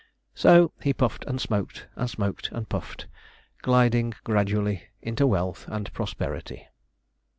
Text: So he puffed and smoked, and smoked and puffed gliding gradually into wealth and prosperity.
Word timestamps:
So 0.33 0.71
he 0.81 0.93
puffed 0.93 1.25
and 1.25 1.39
smoked, 1.39 1.85
and 1.95 2.09
smoked 2.09 2.49
and 2.51 2.67
puffed 2.67 3.05
gliding 3.61 4.15
gradually 4.23 4.85
into 4.99 5.27
wealth 5.27 5.67
and 5.67 5.93
prosperity. 5.93 6.67